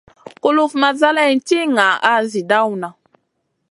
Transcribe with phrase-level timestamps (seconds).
[0.43, 2.89] Kulufn ma zaleyn ti ŋaʼa zi dawna.